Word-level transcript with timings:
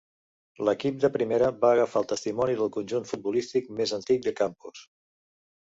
L'equip 0.67 0.95
de 1.03 1.11
Primera 1.17 1.49
va 1.65 1.69
agafar 1.75 2.01
el 2.03 2.09
testimoni 2.13 2.57
del 2.63 2.71
conjunt 2.79 3.07
futbolístic 3.13 3.71
més 3.81 3.97
antic 3.99 4.29
de 4.31 4.35
Campos. 4.41 4.83